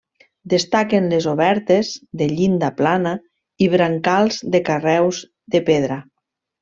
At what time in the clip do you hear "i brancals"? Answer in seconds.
3.67-4.41